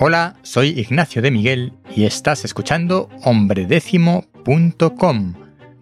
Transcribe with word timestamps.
Hola, 0.00 0.36
soy 0.42 0.78
Ignacio 0.78 1.22
de 1.22 1.32
Miguel 1.32 1.72
y 1.96 2.04
estás 2.04 2.44
escuchando 2.44 3.08
hombredécimo.com, 3.24 5.34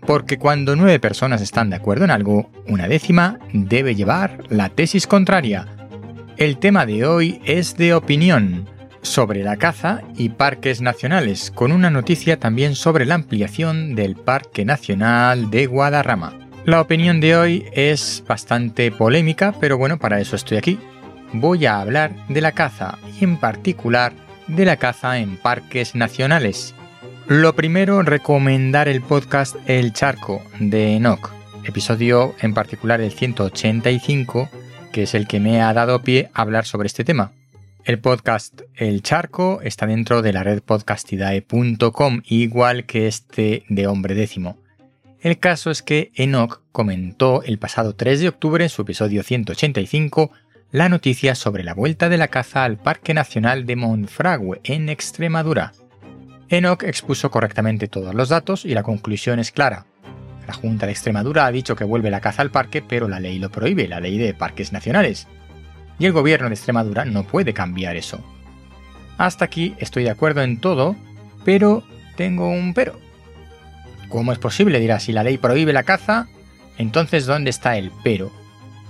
porque 0.06 0.38
cuando 0.38 0.74
nueve 0.74 0.98
personas 0.98 1.42
están 1.42 1.68
de 1.68 1.76
acuerdo 1.76 2.06
en 2.06 2.10
algo, 2.10 2.50
una 2.66 2.88
décima 2.88 3.38
debe 3.52 3.94
llevar 3.94 4.38
la 4.48 4.70
tesis 4.70 5.06
contraria. 5.06 5.66
El 6.38 6.56
tema 6.56 6.86
de 6.86 7.04
hoy 7.04 7.42
es 7.44 7.76
de 7.76 7.92
opinión 7.92 8.66
sobre 9.02 9.44
la 9.44 9.58
caza 9.58 10.00
y 10.16 10.30
parques 10.30 10.80
nacionales, 10.80 11.50
con 11.50 11.70
una 11.70 11.90
noticia 11.90 12.38
también 12.38 12.74
sobre 12.74 13.04
la 13.04 13.16
ampliación 13.16 13.94
del 13.94 14.16
Parque 14.16 14.64
Nacional 14.64 15.50
de 15.50 15.66
Guadarrama. 15.66 16.38
La 16.64 16.80
opinión 16.80 17.20
de 17.20 17.36
hoy 17.36 17.66
es 17.74 18.24
bastante 18.26 18.90
polémica, 18.90 19.54
pero 19.60 19.76
bueno, 19.76 19.98
para 19.98 20.20
eso 20.20 20.36
estoy 20.36 20.56
aquí, 20.56 20.78
voy 21.32 21.66
a 21.66 21.80
hablar 21.80 22.14
de 22.28 22.40
la 22.40 22.52
caza 22.52 22.98
y 23.18 23.24
en 23.24 23.38
particular 23.38 24.12
de 24.46 24.64
la 24.64 24.76
caza 24.76 25.18
en 25.18 25.36
parques 25.36 25.94
nacionales. 25.94 26.74
Lo 27.26 27.56
primero, 27.56 28.02
recomendar 28.02 28.88
el 28.88 29.02
podcast 29.02 29.56
El 29.66 29.92
Charco 29.92 30.42
de 30.60 30.94
Enoch, 30.94 31.32
episodio 31.64 32.34
en 32.40 32.54
particular 32.54 33.00
el 33.00 33.10
185, 33.10 34.48
que 34.92 35.02
es 35.02 35.14
el 35.14 35.26
que 35.26 35.40
me 35.40 35.60
ha 35.60 35.74
dado 35.74 36.02
pie 36.02 36.30
a 36.34 36.42
hablar 36.42 36.66
sobre 36.66 36.86
este 36.86 37.02
tema. 37.02 37.32
El 37.84 37.98
podcast 38.00 38.62
El 38.74 39.02
Charco 39.02 39.60
está 39.62 39.86
dentro 39.86 40.22
de 40.22 40.32
la 40.32 40.42
red 40.42 40.62
podcastidae.com, 40.62 42.22
igual 42.24 42.84
que 42.84 43.06
este 43.06 43.64
de 43.68 43.86
Hombre 43.86 44.14
Décimo. 44.14 44.58
El 45.20 45.38
caso 45.38 45.70
es 45.70 45.82
que 45.82 46.12
Enoch 46.14 46.60
comentó 46.70 47.42
el 47.42 47.58
pasado 47.58 47.94
3 47.96 48.20
de 48.20 48.28
octubre 48.28 48.64
en 48.64 48.70
su 48.70 48.82
episodio 48.82 49.22
185 49.22 50.30
la 50.72 50.88
noticia 50.88 51.34
sobre 51.34 51.62
la 51.62 51.74
vuelta 51.74 52.08
de 52.08 52.18
la 52.18 52.28
caza 52.28 52.64
al 52.64 52.76
Parque 52.76 53.14
Nacional 53.14 53.66
de 53.66 53.76
Monfragüe, 53.76 54.60
en 54.64 54.88
Extremadura. 54.88 55.72
Enoch 56.48 56.82
expuso 56.82 57.30
correctamente 57.30 57.88
todos 57.88 58.14
los 58.14 58.28
datos 58.28 58.64
y 58.64 58.74
la 58.74 58.82
conclusión 58.82 59.38
es 59.38 59.52
clara. 59.52 59.86
La 60.46 60.54
Junta 60.54 60.86
de 60.86 60.92
Extremadura 60.92 61.46
ha 61.46 61.52
dicho 61.52 61.76
que 61.76 61.84
vuelve 61.84 62.10
la 62.10 62.20
caza 62.20 62.42
al 62.42 62.50
parque, 62.50 62.82
pero 62.82 63.08
la 63.08 63.20
ley 63.20 63.38
lo 63.38 63.50
prohíbe, 63.50 63.88
la 63.88 64.00
ley 64.00 64.18
de 64.18 64.34
parques 64.34 64.72
nacionales. 64.72 65.28
Y 65.98 66.06
el 66.06 66.12
gobierno 66.12 66.48
de 66.48 66.54
Extremadura 66.54 67.04
no 67.04 67.24
puede 67.24 67.54
cambiar 67.54 67.96
eso. 67.96 68.20
Hasta 69.18 69.44
aquí 69.44 69.74
estoy 69.78 70.02
de 70.02 70.10
acuerdo 70.10 70.42
en 70.42 70.60
todo, 70.60 70.96
pero 71.44 71.84
tengo 72.16 72.48
un 72.50 72.74
pero. 72.74 72.98
¿Cómo 74.08 74.32
es 74.32 74.38
posible? 74.38 74.78
Dirá, 74.80 75.00
si 75.00 75.12
la 75.12 75.24
ley 75.24 75.38
prohíbe 75.38 75.72
la 75.72 75.84
caza, 75.84 76.28
entonces 76.76 77.26
¿dónde 77.26 77.50
está 77.50 77.76
el 77.76 77.90
pero? 78.04 78.30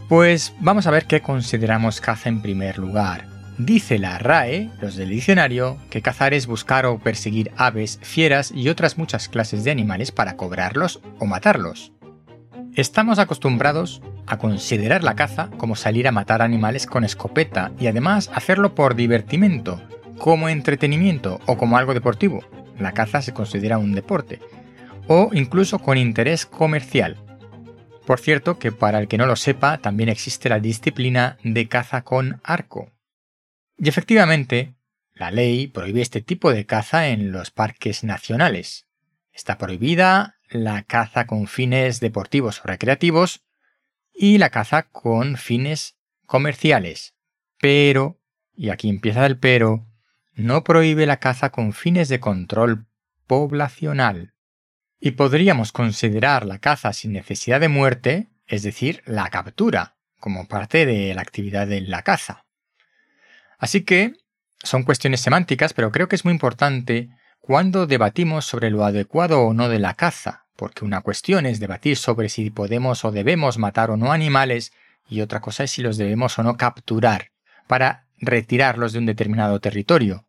Pues 0.09 0.55
vamos 0.61 0.87
a 0.87 0.93
ver 0.93 1.07
qué 1.07 1.21
consideramos 1.21 2.01
caza 2.01 2.29
en 2.29 2.41
primer 2.41 2.79
lugar. 2.79 3.27
Dice 3.59 3.99
la 3.99 4.19
RAE, 4.19 4.71
los 4.81 4.95
del 4.95 5.09
diccionario, 5.09 5.79
que 5.91 6.01
cazar 6.01 6.33
es 6.33 6.47
buscar 6.47 6.87
o 6.87 7.01
perseguir 7.01 7.51
aves, 7.57 7.99
fieras 8.03 8.53
y 8.53 8.69
otras 8.69 8.99
muchas 8.99 9.29
clases 9.29 9.65
de 9.65 9.73
animales 9.73 10.13
para 10.13 10.37
cobrarlos 10.37 11.01
o 11.19 11.27
matarlos. 11.27 11.93
Estamos 12.77 13.19
acostumbrados 13.19 14.01
a 14.29 14.39
considerar 14.39 15.03
la 15.03 15.17
caza 15.17 15.51
como 15.57 15.75
salir 15.75 16.07
a 16.07 16.13
matar 16.13 16.41
animales 16.41 16.87
con 16.87 17.03
escopeta 17.03 17.73
y 17.81 17.89
además 17.89 18.31
hacerlo 18.33 18.77
por 18.77 18.95
divertimento, 18.95 19.83
como 20.19 20.49
entretenimiento 20.49 21.41
o 21.47 21.57
como 21.57 21.79
algo 21.79 21.95
deportivo. 21.95 22.45
La 22.79 22.93
caza 22.93 23.23
se 23.23 23.35
considera 23.35 23.79
un 23.79 23.93
deporte. 23.93 24.39
O 25.09 25.31
incluso 25.33 25.81
con 25.81 25.99
interés 25.99 26.47
comercial, 26.47 27.17
por 28.07 28.21
cierto 28.21 28.59
que 28.59 28.73
para 28.73 28.99
el 29.01 29.09
que 29.09 29.19
no 29.19 29.27
lo 29.27 29.37
sepa, 29.37 29.79
también 29.79 30.09
existe 30.09 30.49
la 30.49 30.61
disciplina 30.61 31.39
de 31.43 31.69
caza 31.69 32.03
con 32.03 32.41
arco. 32.45 32.93
Y 33.77 33.89
efectivamente, 33.89 34.77
la 35.13 35.31
ley 35.31 35.67
prohíbe 35.67 36.01
este 36.01 36.23
tipo 36.23 36.53
de 36.53 36.67
caza 36.67 37.09
en 37.09 37.33
los 37.33 37.51
parques 37.51 38.05
nacionales. 38.05 38.87
Está 39.33 39.59
prohibida 39.59 40.39
la 40.49 40.85
caza 40.85 41.27
con 41.27 41.49
fines 41.49 41.99
deportivos 42.01 42.61
o 42.65 42.69
recreativos 42.69 43.45
y 44.15 44.39
la 44.39 44.51
caza 44.51 44.85
con 44.85 45.37
fines 45.37 45.97
comerciales. 46.27 47.15
Pero, 47.59 48.21
y 48.55 48.71
aquí 48.71 48.89
empieza 48.89 49.27
el 49.27 49.39
pero, 49.39 49.85
no 50.33 50.63
prohíbe 50.63 51.07
la 51.07 51.19
caza 51.19 51.51
con 51.51 51.73
fines 51.73 52.09
de 52.09 52.21
control 52.21 52.87
poblacional 53.27 54.36
y 55.01 55.13
podríamos 55.13 55.73
considerar 55.73 56.47
la 56.47 56.59
caza 56.59 56.93
sin 56.93 57.13
necesidad 57.13 57.61
de 57.61 57.69
muerte, 57.69 58.29
es 58.47 58.63
decir, 58.63 59.03
la 59.07 59.29
captura, 59.29 59.97
como 60.19 60.49
parte 60.49 60.87
de 60.87 61.15
la 61.15 61.23
actividad 61.23 61.67
de 61.67 61.81
la 61.83 62.03
caza. 62.03 62.45
Así 63.59 63.83
que 63.83 64.15
son 64.63 64.83
cuestiones 64.83 65.21
semánticas, 65.21 65.73
pero 65.73 65.93
creo 65.93 66.09
que 66.09 66.17
es 66.17 66.25
muy 66.25 66.33
importante 66.33 67.11
cuando 67.41 67.87
debatimos 67.87 68.45
sobre 68.45 68.71
lo 68.71 68.85
adecuado 68.85 69.43
o 69.43 69.55
no 69.55 69.69
de 69.69 69.79
la 69.79 69.95
caza, 69.95 70.47
porque 70.57 70.85
una 70.85 71.03
cuestión 71.03 71.47
es 71.47 71.61
debatir 71.61 71.97
sobre 71.97 72.29
si 72.29 72.51
podemos 72.51 73.05
o 73.05 73.13
debemos 73.13 73.59
matar 73.59 73.91
o 73.91 73.97
no 73.97 74.13
animales, 74.13 74.73
y 75.09 75.21
otra 75.21 75.41
cosa 75.41 75.65
es 75.65 75.71
si 75.71 75.83
los 75.83 75.97
debemos 75.97 76.39
o 76.39 76.43
no 76.43 76.57
capturar, 76.57 77.31
para 77.69 78.07
retirarlos 78.19 78.93
de 78.93 78.99
un 78.99 79.07
determinado 79.07 79.61
territorio. 79.61 80.26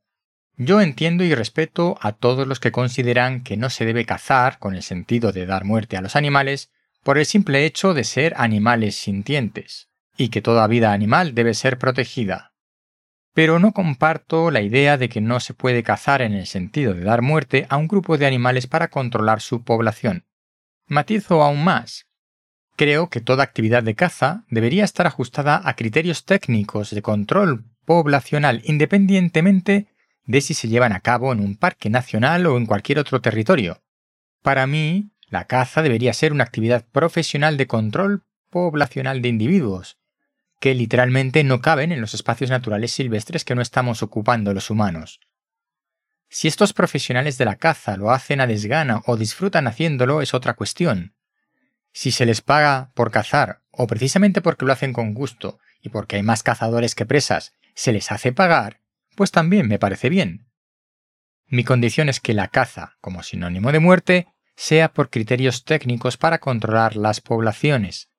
Yo 0.59 0.81
entiendo 0.81 1.23
y 1.23 1.35
respeto 1.35 1.99
a 2.01 2.13
todos 2.13 2.47
los 2.47 2.59
que 2.59 2.71
consideran 2.71 3.43
que 3.43 3.57
no 3.57 3.69
se 3.69 3.85
debe 3.85 4.05
cazar 4.05 4.57
con 4.57 4.73
el 4.73 4.81
sentido 4.81 5.31
de 5.31 5.45
dar 5.45 5.65
muerte 5.65 5.97
a 5.97 6.01
los 6.01 6.15
animales 6.15 6.71
por 7.03 7.19
el 7.19 7.27
simple 7.27 7.63
hecho 7.65 7.93
de 7.93 8.03
ser 8.03 8.33
animales 8.37 8.95
sintientes, 8.95 9.87
y 10.17 10.29
que 10.29 10.41
toda 10.41 10.65
vida 10.65 10.93
animal 10.93 11.35
debe 11.35 11.53
ser 11.53 11.77
protegida. 11.77 12.53
Pero 13.35 13.59
no 13.59 13.71
comparto 13.71 14.49
la 14.49 14.61
idea 14.61 14.97
de 14.97 15.09
que 15.09 15.21
no 15.21 15.39
se 15.39 15.53
puede 15.53 15.83
cazar 15.83 16.23
en 16.23 16.33
el 16.33 16.47
sentido 16.47 16.95
de 16.95 17.03
dar 17.03 17.21
muerte 17.21 17.67
a 17.69 17.77
un 17.77 17.87
grupo 17.87 18.17
de 18.17 18.25
animales 18.25 18.65
para 18.65 18.87
controlar 18.87 19.41
su 19.41 19.63
población. 19.63 20.25
Matizo 20.87 21.43
aún 21.43 21.63
más. 21.63 22.07
Creo 22.75 23.11
que 23.11 23.21
toda 23.21 23.43
actividad 23.43 23.83
de 23.83 23.93
caza 23.93 24.43
debería 24.49 24.85
estar 24.85 25.05
ajustada 25.05 25.61
a 25.63 25.75
criterios 25.75 26.25
técnicos 26.25 26.89
de 26.89 27.03
control 27.03 27.65
poblacional 27.85 28.61
independientemente 28.65 29.87
de 30.27 30.41
si 30.41 30.53
se 30.53 30.67
llevan 30.67 30.93
a 30.93 30.99
cabo 30.99 31.33
en 31.33 31.39
un 31.39 31.55
parque 31.55 31.89
nacional 31.89 32.45
o 32.45 32.57
en 32.57 32.65
cualquier 32.65 32.99
otro 32.99 33.21
territorio. 33.21 33.81
Para 34.43 34.67
mí, 34.67 35.11
la 35.29 35.45
caza 35.45 35.81
debería 35.81 36.13
ser 36.13 36.31
una 36.33 36.43
actividad 36.43 36.85
profesional 36.85 37.57
de 37.57 37.67
control 37.67 38.23
poblacional 38.49 39.21
de 39.21 39.29
individuos, 39.29 39.97
que 40.59 40.75
literalmente 40.75 41.43
no 41.43 41.61
caben 41.61 41.91
en 41.91 42.01
los 42.01 42.13
espacios 42.13 42.49
naturales 42.49 42.91
silvestres 42.91 43.45
que 43.45 43.55
no 43.55 43.61
estamos 43.61 44.03
ocupando 44.03 44.53
los 44.53 44.69
humanos. 44.69 45.19
Si 46.29 46.47
estos 46.47 46.73
profesionales 46.73 47.37
de 47.37 47.45
la 47.45 47.55
caza 47.55 47.95
lo 47.95 48.11
hacen 48.11 48.41
a 48.41 48.47
desgana 48.47 49.01
o 49.05 49.15
disfrutan 49.15 49.65
haciéndolo 49.67 50.21
es 50.21 50.33
otra 50.33 50.55
cuestión. 50.55 51.15
Si 51.93 52.11
se 52.11 52.25
les 52.25 52.41
paga 52.41 52.91
por 52.95 53.11
cazar, 53.11 53.61
o 53.71 53.87
precisamente 53.87 54.41
porque 54.41 54.65
lo 54.65 54.73
hacen 54.73 54.91
con 54.91 55.13
gusto 55.13 55.59
y 55.81 55.89
porque 55.89 56.17
hay 56.17 56.23
más 56.23 56.43
cazadores 56.43 56.95
que 56.95 57.05
presas, 57.05 57.53
se 57.75 57.93
les 57.93 58.11
hace 58.11 58.33
pagar, 58.33 58.81
pues 59.17 59.31
también 59.31 59.67
me 59.67 59.79
parece 59.79 60.09
bien. 60.09 60.47
Mi 61.47 61.63
condición 61.63 62.07
es 62.07 62.19
que 62.19 62.35
la 62.35 62.49
caza, 62.49 62.97
como 63.01 63.23
sinónimo 63.23 63.71
de 63.71 63.79
muerte, 63.79 64.27
sea 64.55 64.93
por 64.93 65.09
criterios 65.09 65.65
técnicos 65.65 66.17
para 66.17 66.37
controlar 66.37 66.95
las 66.95 67.19
poblaciones. 67.19 68.09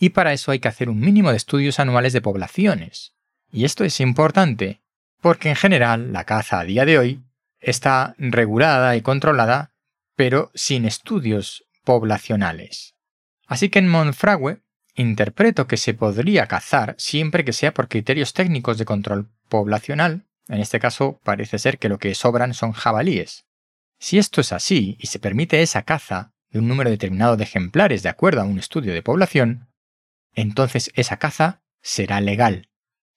Y 0.00 0.10
para 0.10 0.32
eso 0.32 0.50
hay 0.50 0.58
que 0.58 0.66
hacer 0.66 0.88
un 0.88 0.98
mínimo 0.98 1.30
de 1.30 1.36
estudios 1.36 1.78
anuales 1.78 2.12
de 2.12 2.20
poblaciones. 2.20 3.14
Y 3.52 3.64
esto 3.64 3.84
es 3.84 4.00
importante, 4.00 4.82
porque 5.20 5.48
en 5.48 5.56
general 5.56 6.12
la 6.12 6.24
caza 6.24 6.58
a 6.58 6.64
día 6.64 6.84
de 6.84 6.98
hoy 6.98 7.22
está 7.60 8.16
regulada 8.18 8.96
y 8.96 9.02
controlada, 9.02 9.70
pero 10.16 10.50
sin 10.54 10.86
estudios 10.86 11.64
poblacionales. 11.84 12.96
Así 13.46 13.68
que 13.68 13.78
en 13.78 13.88
Monfragüe 13.88 14.60
interpreto 14.96 15.68
que 15.68 15.76
se 15.76 15.94
podría 15.94 16.48
cazar 16.48 16.96
siempre 16.98 17.44
que 17.44 17.52
sea 17.52 17.72
por 17.72 17.88
criterios 17.88 18.32
técnicos 18.32 18.76
de 18.78 18.84
control 18.84 19.30
poblacional, 19.48 20.26
en 20.48 20.60
este 20.60 20.80
caso 20.80 21.20
parece 21.22 21.58
ser 21.58 21.78
que 21.78 21.88
lo 21.88 21.98
que 21.98 22.14
sobran 22.14 22.54
son 22.54 22.72
jabalíes. 22.72 23.46
Si 23.98 24.18
esto 24.18 24.40
es 24.40 24.52
así 24.52 24.96
y 24.98 25.06
se 25.06 25.18
permite 25.18 25.62
esa 25.62 25.82
caza 25.82 26.32
de 26.50 26.58
un 26.58 26.68
número 26.68 26.90
determinado 26.90 27.36
de 27.36 27.44
ejemplares 27.44 28.02
de 28.02 28.08
acuerdo 28.08 28.40
a 28.40 28.44
un 28.44 28.58
estudio 28.58 28.92
de 28.92 29.02
población, 29.02 29.68
entonces 30.34 30.90
esa 30.94 31.18
caza 31.18 31.62
será 31.80 32.20
legal. 32.20 32.68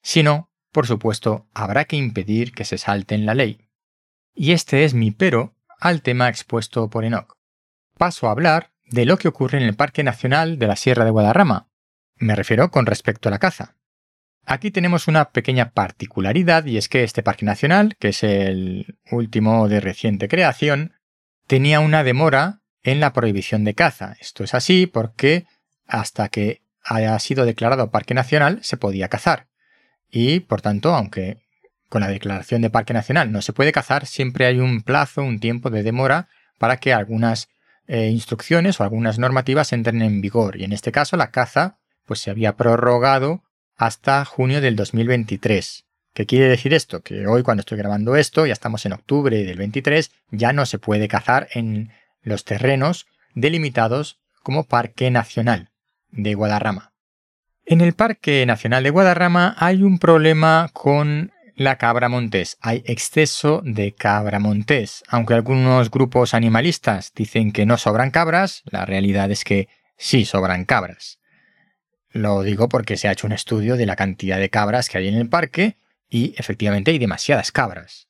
Si 0.01 0.23
no, 0.23 0.51
por 0.71 0.87
supuesto, 0.87 1.47
habrá 1.53 1.85
que 1.85 1.95
impedir 1.95 2.51
que 2.51 2.65
se 2.65 2.77
salte 2.77 3.15
en 3.15 3.25
la 3.25 3.33
ley. 3.33 3.69
Y 4.33 4.51
este 4.51 4.83
es 4.83 4.93
mi 4.93 5.11
pero 5.11 5.55
al 5.79 6.01
tema 6.01 6.29
expuesto 6.29 6.89
por 6.89 7.05
Enoch. 7.05 7.37
Paso 7.97 8.27
a 8.27 8.31
hablar 8.31 8.71
de 8.85 9.05
lo 9.05 9.17
que 9.17 9.27
ocurre 9.27 9.57
en 9.57 9.63
el 9.63 9.75
Parque 9.75 10.03
Nacional 10.03 10.59
de 10.59 10.67
la 10.67 10.75
Sierra 10.75 11.05
de 11.05 11.11
Guadarrama. 11.11 11.69
Me 12.17 12.35
refiero 12.35 12.69
con 12.71 12.85
respecto 12.85 13.29
a 13.29 13.31
la 13.31 13.39
caza. 13.39 13.75
Aquí 14.45 14.69
tenemos 14.69 15.07
una 15.07 15.31
pequeña 15.31 15.71
particularidad 15.71 16.65
y 16.65 16.77
es 16.77 16.87
que 16.87 17.03
este 17.03 17.23
parque 17.23 17.45
nacional, 17.45 17.95
que 17.99 18.09
es 18.09 18.23
el 18.23 18.97
último 19.11 19.67
de 19.67 19.79
reciente 19.79 20.27
creación, 20.27 20.93
tenía 21.47 21.79
una 21.79 22.03
demora 22.03 22.61
en 22.83 22.99
la 22.99 23.11
prohibición 23.11 23.63
de 23.63 23.73
caza. 23.73 24.15
Esto 24.19 24.43
es 24.43 24.53
así 24.53 24.85
porque 24.85 25.47
hasta 25.87 26.29
que 26.29 26.61
haya 26.83 27.17
sido 27.17 27.45
declarado 27.45 27.89
parque 27.89 28.13
nacional 28.13 28.59
se 28.61 28.77
podía 28.77 29.07
cazar. 29.07 29.47
Y, 30.11 30.41
por 30.41 30.61
tanto, 30.61 30.93
aunque 30.93 31.39
con 31.89 32.01
la 32.01 32.07
declaración 32.07 32.61
de 32.61 32.69
Parque 32.69 32.93
Nacional 32.93 33.31
no 33.31 33.41
se 33.41 33.53
puede 33.53 33.71
cazar, 33.71 34.05
siempre 34.05 34.45
hay 34.45 34.59
un 34.59 34.81
plazo, 34.81 35.23
un 35.23 35.39
tiempo 35.39 35.69
de 35.69 35.81
demora 35.81 36.27
para 36.59 36.77
que 36.77 36.93
algunas 36.93 37.47
eh, 37.87 38.09
instrucciones 38.09 38.79
o 38.79 38.83
algunas 38.83 39.17
normativas 39.17 39.73
entren 39.73 40.01
en 40.01 40.21
vigor. 40.21 40.57
Y 40.57 40.63
en 40.63 40.73
este 40.73 40.91
caso 40.91 41.17
la 41.17 41.31
caza 41.31 41.77
pues 42.05 42.19
se 42.19 42.29
había 42.29 42.55
prorrogado 42.55 43.44
hasta 43.75 44.25
junio 44.25 44.61
del 44.61 44.75
2023. 44.75 45.85
¿Qué 46.13 46.25
quiere 46.25 46.47
decir 46.47 46.73
esto? 46.73 47.01
Que 47.01 47.27
hoy 47.27 47.43
cuando 47.43 47.61
estoy 47.61 47.77
grabando 47.77 48.15
esto, 48.15 48.45
ya 48.45 48.53
estamos 48.53 48.85
en 48.85 48.93
octubre 48.93 49.43
del 49.43 49.57
23, 49.57 50.11
ya 50.31 50.53
no 50.53 50.65
se 50.65 50.79
puede 50.79 51.07
cazar 51.07 51.49
en 51.53 51.91
los 52.21 52.45
terrenos 52.45 53.05
delimitados 53.33 54.19
como 54.41 54.63
Parque 54.63 55.11
Nacional 55.11 55.71
de 56.11 56.33
Guadarrama. 56.33 56.93
En 57.65 57.81
el 57.81 57.93
Parque 57.93 58.45
Nacional 58.45 58.83
de 58.83 58.91
Guadarrama 58.91 59.55
hay 59.57 59.83
un 59.83 59.99
problema 59.99 60.69
con 60.71 61.33
la 61.55 61.77
cabra 61.77 62.09
montés. 62.09 62.57
Hay 62.61 62.83
exceso 62.85 63.61
de 63.65 63.93
cabra 63.93 64.39
montés. 64.39 65.03
Aunque 65.07 65.33
algunos 65.33 65.89
grupos 65.89 66.33
animalistas 66.33 67.11
dicen 67.15 67.51
que 67.51 67.65
no 67.65 67.77
sobran 67.77 68.11
cabras, 68.11 68.61
la 68.65 68.85
realidad 68.85 69.31
es 69.31 69.43
que 69.43 69.67
sí 69.97 70.25
sobran 70.25 70.65
cabras. 70.65 71.19
Lo 72.15 72.43
digo 72.43 72.69
porque 72.69 72.95
se 72.95 73.09
ha 73.09 73.11
hecho 73.11 73.27
un 73.27 73.33
estudio 73.33 73.75
de 73.75 73.85
la 73.85 73.97
cantidad 73.97 74.39
de 74.39 74.49
cabras 74.49 74.87
que 74.87 74.97
hay 74.97 75.09
en 75.09 75.15
el 75.15 75.27
parque 75.27 75.75
y 76.09 76.33
efectivamente 76.37 76.91
hay 76.91 76.97
demasiadas 76.97 77.51
cabras 77.51 78.07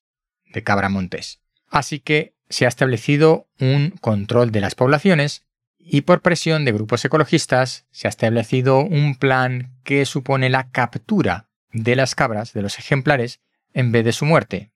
de 0.53 0.61
cabra 0.61 0.89
montés. 0.89 1.41
Así 1.69 1.99
que 2.01 2.35
se 2.47 2.65
ha 2.65 2.67
establecido 2.67 3.49
un 3.59 3.95
control 4.01 4.51
de 4.51 4.61
las 4.61 4.75
poblaciones 4.75 5.43
y 5.79 6.01
por 6.01 6.21
presión 6.21 6.65
de 6.65 6.71
grupos 6.71 7.03
ecologistas 7.03 7.87
se 7.89 8.07
ha 8.07 8.09
establecido 8.09 8.81
un 8.81 9.15
plan 9.15 9.73
que 9.83 10.05
supone 10.05 10.51
la 10.51 10.69
captura 10.69 11.49
de 11.71 11.95
las 11.95 12.13
cabras, 12.13 12.53
de 12.53 12.61
los 12.61 12.77
ejemplares, 12.77 13.39
en 13.73 13.91
vez 13.91 14.05
de 14.05 14.13
su 14.13 14.25
muerte. 14.25 14.71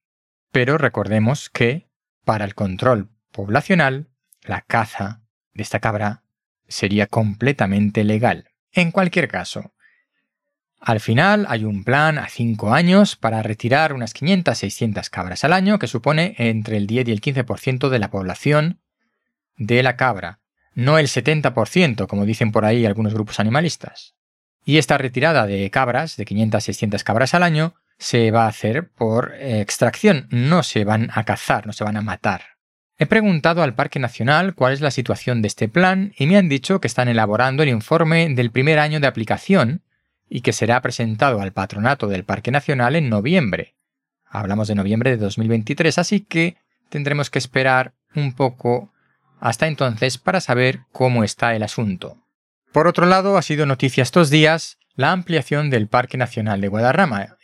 Pero 0.51 0.79
recordemos 0.79 1.51
que, 1.51 1.87
para 2.25 2.45
el 2.45 2.55
control 2.55 3.09
poblacional, 3.31 4.07
la 4.41 4.61
caza 4.61 5.21
de 5.53 5.61
esta 5.61 5.79
cabra 5.79 6.23
sería 6.67 7.05
completamente 7.05 8.03
legal. 8.03 8.48
En 8.71 8.91
cualquier 8.91 9.27
caso, 9.27 9.73
al 10.79 10.99
final 10.99 11.45
hay 11.49 11.65
un 11.65 11.83
plan 11.83 12.17
a 12.17 12.29
5 12.29 12.73
años 12.73 13.15
para 13.15 13.43
retirar 13.43 13.93
unas 13.93 14.15
500-600 14.15 15.09
cabras 15.09 15.43
al 15.43 15.53
año, 15.53 15.77
que 15.77 15.87
supone 15.87 16.35
entre 16.37 16.77
el 16.77 16.87
10 16.87 17.09
y 17.09 17.11
el 17.11 17.21
15% 17.21 17.89
de 17.89 17.99
la 17.99 18.09
población 18.09 18.79
de 19.57 19.83
la 19.83 19.97
cabra, 19.97 20.39
no 20.73 20.97
el 20.97 21.07
70%, 21.07 22.07
como 22.07 22.25
dicen 22.25 22.51
por 22.51 22.63
ahí 22.63 22.85
algunos 22.85 23.13
grupos 23.13 23.39
animalistas. 23.39 24.15
Y 24.63 24.77
esta 24.77 24.97
retirada 24.97 25.45
de 25.45 25.69
cabras, 25.69 26.15
de 26.15 26.25
500-600 26.25 27.03
cabras 27.03 27.33
al 27.33 27.43
año, 27.43 27.75
se 27.97 28.31
va 28.31 28.45
a 28.45 28.49
hacer 28.49 28.89
por 28.91 29.33
extracción, 29.37 30.27
no 30.31 30.63
se 30.63 30.85
van 30.85 31.09
a 31.13 31.25
cazar, 31.25 31.67
no 31.67 31.73
se 31.73 31.83
van 31.83 31.97
a 31.97 32.01
matar. 32.01 32.58
He 33.01 33.05
preguntado 33.05 33.63
al 33.63 33.75
Parque 33.75 33.97
Nacional 33.97 34.53
cuál 34.53 34.73
es 34.73 34.81
la 34.81 34.91
situación 34.91 35.41
de 35.41 35.47
este 35.47 35.69
plan 35.69 36.13
y 36.17 36.27
me 36.27 36.35
han 36.35 36.49
dicho 36.49 36.81
que 36.81 36.87
están 36.87 37.07
elaborando 37.07 37.63
el 37.63 37.69
informe 37.69 38.27
del 38.35 38.51
primer 38.51 38.77
año 38.77 38.99
de 38.99 39.07
aplicación 39.07 39.83
y 40.27 40.41
que 40.41 40.51
será 40.51 40.81
presentado 40.81 41.39
al 41.39 41.53
patronato 41.53 42.07
del 42.07 42.25
Parque 42.25 42.51
Nacional 42.51 42.97
en 42.97 43.07
noviembre. 43.07 43.75
Hablamos 44.25 44.67
de 44.67 44.75
noviembre 44.75 45.11
de 45.11 45.17
2023, 45.17 45.97
así 45.97 46.19
que 46.19 46.57
tendremos 46.89 47.29
que 47.29 47.39
esperar 47.39 47.93
un 48.15 48.33
poco 48.33 48.91
hasta 49.39 49.67
entonces 49.67 50.17
para 50.17 50.41
saber 50.41 50.81
cómo 50.91 51.23
está 51.23 51.55
el 51.55 51.63
asunto. 51.63 52.17
Por 52.73 52.85
otro 52.87 53.05
lado, 53.05 53.37
ha 53.37 53.41
sido 53.43 53.65
noticia 53.65 54.03
estos 54.03 54.29
días 54.29 54.77
la 54.95 55.13
ampliación 55.13 55.69
del 55.69 55.87
Parque 55.87 56.17
Nacional 56.17 56.59
de 56.59 56.67
Guadarrama, 56.67 57.37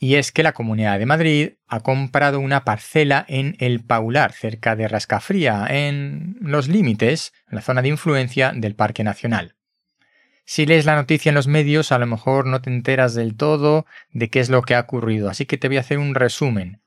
y 0.00 0.14
es 0.14 0.32
que 0.32 0.42
la 0.42 0.52
Comunidad 0.52 0.98
de 0.98 1.06
Madrid 1.06 1.50
ha 1.66 1.80
comprado 1.80 2.40
una 2.40 2.64
parcela 2.64 3.24
en 3.28 3.56
El 3.58 3.84
Paular, 3.84 4.32
cerca 4.32 4.76
de 4.76 4.88
Rascafría, 4.88 5.66
en 5.68 6.36
los 6.40 6.68
límites, 6.68 7.32
en 7.48 7.56
la 7.56 7.62
zona 7.62 7.82
de 7.82 7.88
influencia 7.88 8.52
del 8.54 8.74
Parque 8.74 9.04
Nacional. 9.04 9.56
Si 10.44 10.64
lees 10.64 10.86
la 10.86 10.96
noticia 10.96 11.28
en 11.28 11.34
los 11.34 11.46
medios, 11.46 11.92
a 11.92 11.98
lo 11.98 12.06
mejor 12.06 12.46
no 12.46 12.62
te 12.62 12.70
enteras 12.70 13.14
del 13.14 13.36
todo 13.36 13.84
de 14.12 14.30
qué 14.30 14.40
es 14.40 14.48
lo 14.48 14.62
que 14.62 14.74
ha 14.74 14.80
ocurrido, 14.80 15.28
así 15.28 15.44
que 15.44 15.58
te 15.58 15.68
voy 15.68 15.76
a 15.76 15.80
hacer 15.80 15.98
un 15.98 16.14
resumen. 16.14 16.80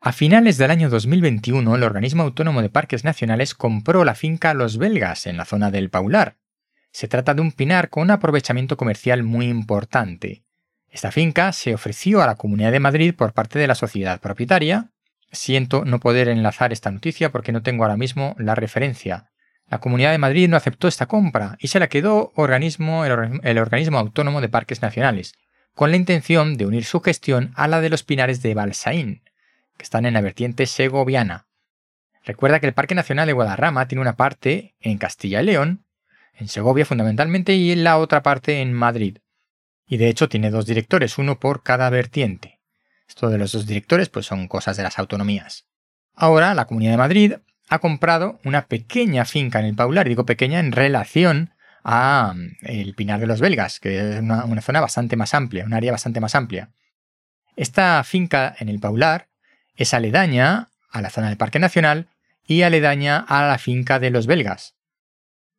A 0.00 0.12
finales 0.12 0.56
del 0.56 0.70
año 0.70 0.88
2021, 0.88 1.76
el 1.76 1.82
Organismo 1.82 2.22
Autónomo 2.22 2.62
de 2.62 2.70
Parques 2.70 3.04
Nacionales 3.04 3.54
compró 3.54 4.04
la 4.04 4.14
finca 4.14 4.54
Los 4.54 4.78
Belgas, 4.78 5.26
en 5.26 5.36
la 5.36 5.44
zona 5.44 5.70
del 5.70 5.90
Paular. 5.90 6.38
Se 6.90 7.06
trata 7.06 7.34
de 7.34 7.42
un 7.42 7.52
pinar 7.52 7.90
con 7.90 8.04
un 8.04 8.10
aprovechamiento 8.10 8.76
comercial 8.76 9.22
muy 9.22 9.46
importante. 9.46 10.42
Esta 10.90 11.12
finca 11.12 11.52
se 11.52 11.72
ofreció 11.72 12.20
a 12.20 12.26
la 12.26 12.34
Comunidad 12.34 12.72
de 12.72 12.80
Madrid 12.80 13.14
por 13.14 13.32
parte 13.32 13.58
de 13.58 13.68
la 13.68 13.76
sociedad 13.76 14.20
propietaria. 14.20 14.90
Siento 15.30 15.84
no 15.84 16.00
poder 16.00 16.28
enlazar 16.28 16.72
esta 16.72 16.90
noticia 16.90 17.30
porque 17.30 17.52
no 17.52 17.62
tengo 17.62 17.84
ahora 17.84 17.96
mismo 17.96 18.34
la 18.38 18.56
referencia. 18.56 19.30
La 19.68 19.78
Comunidad 19.78 20.10
de 20.10 20.18
Madrid 20.18 20.48
no 20.48 20.56
aceptó 20.56 20.88
esta 20.88 21.06
compra 21.06 21.56
y 21.60 21.68
se 21.68 21.78
la 21.78 21.88
quedó 21.88 22.32
organismo, 22.34 23.04
el, 23.04 23.40
el 23.44 23.58
Organismo 23.58 23.98
Autónomo 23.98 24.40
de 24.40 24.48
Parques 24.48 24.82
Nacionales, 24.82 25.34
con 25.76 25.92
la 25.92 25.96
intención 25.96 26.56
de 26.56 26.66
unir 26.66 26.84
su 26.84 27.00
gestión 27.00 27.52
a 27.54 27.68
la 27.68 27.80
de 27.80 27.88
los 27.88 28.02
pinares 28.02 28.42
de 28.42 28.54
Balsaín, 28.54 29.22
que 29.76 29.84
están 29.84 30.06
en 30.06 30.14
la 30.14 30.20
vertiente 30.20 30.66
segoviana. 30.66 31.46
Recuerda 32.24 32.58
que 32.58 32.66
el 32.66 32.74
Parque 32.74 32.96
Nacional 32.96 33.28
de 33.28 33.32
Guadarrama 33.32 33.86
tiene 33.86 34.02
una 34.02 34.16
parte 34.16 34.74
en 34.80 34.98
Castilla 34.98 35.40
y 35.40 35.46
León, 35.46 35.84
en 36.34 36.48
Segovia 36.48 36.84
fundamentalmente, 36.84 37.54
y 37.54 37.76
la 37.76 37.98
otra 37.98 38.24
parte 38.24 38.60
en 38.60 38.72
Madrid 38.72 39.18
y 39.90 39.96
de 39.96 40.08
hecho 40.08 40.28
tiene 40.28 40.50
dos 40.50 40.66
directores, 40.66 41.18
uno 41.18 41.40
por 41.40 41.64
cada 41.64 41.90
vertiente. 41.90 42.60
Esto 43.08 43.28
de 43.28 43.38
los 43.38 43.50
dos 43.50 43.66
directores 43.66 44.08
pues 44.08 44.24
son 44.24 44.46
cosas 44.46 44.76
de 44.76 44.84
las 44.84 45.00
autonomías. 45.00 45.66
Ahora 46.14 46.54
la 46.54 46.66
Comunidad 46.66 46.92
de 46.92 46.96
Madrid 46.96 47.34
ha 47.68 47.80
comprado 47.80 48.38
una 48.44 48.66
pequeña 48.66 49.24
finca 49.24 49.58
en 49.58 49.66
el 49.66 49.74
Paular, 49.74 50.08
digo 50.08 50.24
pequeña 50.24 50.60
en 50.60 50.70
relación 50.70 51.54
a 51.82 52.34
mm, 52.36 52.50
el 52.62 52.94
Pinar 52.94 53.18
de 53.18 53.26
los 53.26 53.40
Belgas, 53.40 53.80
que 53.80 53.98
es 53.98 54.20
una, 54.20 54.44
una 54.44 54.62
zona 54.62 54.80
bastante 54.80 55.16
más 55.16 55.34
amplia, 55.34 55.64
un 55.64 55.74
área 55.74 55.90
bastante 55.90 56.20
más 56.20 56.36
amplia. 56.36 56.70
Esta 57.56 58.02
finca 58.04 58.54
en 58.60 58.68
el 58.68 58.78
Paular 58.78 59.28
es 59.74 59.92
aledaña 59.92 60.68
a 60.88 61.02
la 61.02 61.10
zona 61.10 61.30
del 61.30 61.36
Parque 61.36 61.58
Nacional 61.58 62.08
y 62.46 62.62
aledaña 62.62 63.18
a 63.18 63.44
la 63.48 63.58
finca 63.58 63.98
de 63.98 64.10
los 64.10 64.28
belgas 64.28 64.76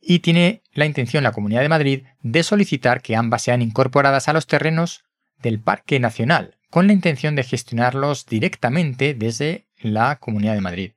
y 0.01 0.19
tiene 0.19 0.63
la 0.73 0.85
intención 0.85 1.23
la 1.23 1.31
Comunidad 1.31 1.61
de 1.61 1.69
Madrid 1.69 2.03
de 2.21 2.43
solicitar 2.43 3.01
que 3.01 3.15
ambas 3.15 3.43
sean 3.43 3.61
incorporadas 3.61 4.27
a 4.27 4.33
los 4.33 4.47
terrenos 4.47 5.03
del 5.41 5.59
Parque 5.59 5.99
Nacional, 5.99 6.57
con 6.69 6.87
la 6.87 6.93
intención 6.93 7.35
de 7.35 7.43
gestionarlos 7.43 8.25
directamente 8.25 9.13
desde 9.13 9.67
la 9.79 10.17
Comunidad 10.17 10.55
de 10.55 10.61
Madrid. 10.61 10.91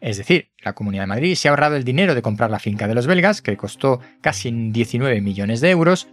Es 0.00 0.16
decir, 0.16 0.50
la 0.58 0.72
Comunidad 0.72 1.04
de 1.04 1.08
Madrid 1.08 1.34
se 1.36 1.46
ha 1.46 1.52
ahorrado 1.52 1.76
el 1.76 1.84
dinero 1.84 2.14
de 2.16 2.22
comprar 2.22 2.50
la 2.50 2.58
finca 2.58 2.88
de 2.88 2.94
los 2.94 3.06
belgas, 3.06 3.40
que 3.40 3.56
costó 3.56 4.00
casi 4.20 4.50
19 4.50 5.20
millones 5.20 5.60
de 5.60 5.70
euros, 5.70 6.08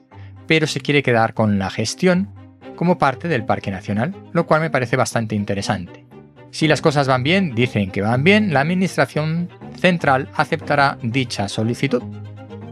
pero 0.48 0.68
se 0.68 0.82
quiere 0.82 1.02
quedar 1.02 1.34
con 1.34 1.58
la 1.58 1.72
gestión 1.72 2.34
como 2.76 2.98
parte 2.98 3.28
del 3.28 3.46
Parque 3.46 3.72
Nacional, 3.72 4.16
lo 4.32 4.46
cual 4.46 4.62
me 4.62 4.70
parece 4.70 4.96
bastante 4.96 5.36
interesante. 5.36 6.09
Si 6.52 6.68
las 6.68 6.82
cosas 6.82 7.08
van 7.08 7.24
bien, 7.24 7.54
dicen 7.54 7.92
que 7.92 8.02
van 8.02 8.24
bien, 8.24 8.54
la 8.54 8.62
Administración 8.62 9.50
Central 9.80 10.30
aceptará 10.36 10.98
dicha 11.02 11.48
solicitud. 11.48 12.04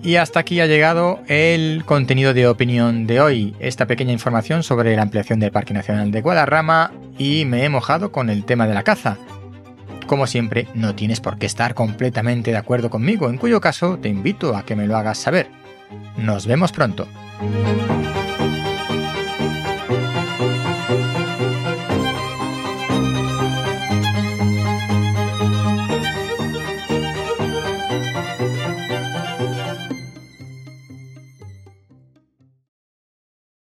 Y 0.03 0.15
hasta 0.15 0.39
aquí 0.39 0.60
ha 0.62 0.67
llegado 0.67 1.19
el 1.27 1.84
contenido 1.86 2.34
de 2.34 2.48
opinión 2.48 3.07
de 3.07 3.19
hoy, 3.19 3.55
esta 3.60 3.88
pequeña 3.88 4.13
información 4.13 4.63
sobre 4.63 4.96
la 4.96 5.01
ampliación 5.01 5.39
del 5.39 5.51
Parque 5.51 5.74
Nacional 5.74 6.12
de 6.12 6.22
Guadarrama 6.22 6.91
y 7.17 7.46
me 7.46 7.63
he 7.63 7.69
mojado 7.69 8.12
con 8.12 8.29
el 8.29 8.46
tema 8.46 8.67
de 8.67 8.74
la 8.74 8.84
caza. 8.84 9.17
Como 10.05 10.25
siempre, 10.25 10.67
no 10.74 10.96
tienes 10.96 11.19
por 11.19 11.38
qué 11.38 11.46
estar 11.46 11.74
completamente 11.74 12.51
de 12.51 12.57
acuerdo 12.57 12.89
conmigo, 12.89 13.29
en 13.29 13.38
cuyo 13.38 13.60
caso 13.60 13.98
te 13.98 14.07
invito 14.07 14.55
a 14.55 14.63
que 14.63 14.75
me 14.75 14.88
lo 14.88 14.96
hagas 14.96 15.17
saber. 15.17 15.50
Nos 16.17 16.48
vemos 16.48 16.72
pronto. 16.72 17.07